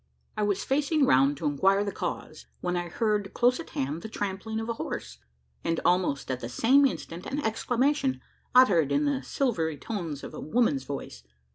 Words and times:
I 0.35 0.41
was 0.41 0.63
facing 0.63 1.05
round 1.05 1.37
to 1.37 1.45
inquire 1.45 1.83
the 1.83 1.91
cause, 1.91 2.47
when 2.59 2.75
I 2.75 2.89
heard 2.89 3.35
close 3.35 3.59
at 3.59 3.69
hand 3.77 4.01
the 4.01 4.09
trampling 4.09 4.59
of 4.59 4.67
a 4.67 4.73
horse; 4.81 5.19
and, 5.63 5.79
almost 5.85 6.31
at 6.31 6.39
the 6.39 6.49
same 6.49 6.87
instant, 6.87 7.27
an 7.27 7.39
exclamation, 7.45 8.19
uttered 8.55 8.91
in 8.91 9.05
the 9.05 9.21
silvery 9.21 9.77
tones 9.77 10.23
of 10.23 10.33
a 10.33 10.39
woman's 10.39 10.85
voice. 10.85 11.21